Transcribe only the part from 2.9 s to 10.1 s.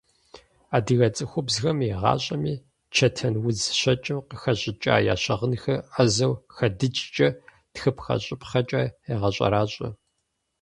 чэтэнудз щэкӀым къыхэщӀыкӀа я щыгъынхэр Ӏэзэу хэдыкӀкӀэ, тхыпхъэ-щӀыпхъэкӀэ ягъэщӀэращӀэ.